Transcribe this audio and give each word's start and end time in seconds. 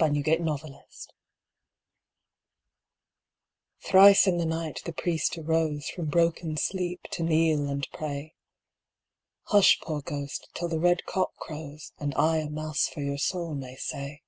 THE 0.00 0.08
PRIEST'S 0.08 0.42
BROTHER 0.42 0.82
Thrice 3.82 4.26
in 4.26 4.36
the 4.38 4.44
night 4.44 4.82
the 4.84 4.92
priest 4.92 5.38
arose 5.38 5.88
From 5.90 6.06
broken 6.06 6.56
sleep 6.56 7.04
to 7.12 7.22
kneel 7.22 7.68
and 7.68 7.86
pray. 7.92 8.34
"Hush, 9.44 9.78
poor 9.80 10.02
ghost, 10.02 10.48
till 10.54 10.66
the 10.66 10.80
red 10.80 11.04
cock 11.04 11.36
crows, 11.36 11.92
And 12.00 12.14
I 12.16 12.38
a 12.38 12.50
Mass 12.50 12.88
for 12.88 13.00
your 13.00 13.18
soul 13.18 13.54
may 13.54 13.76
say." 13.76 14.22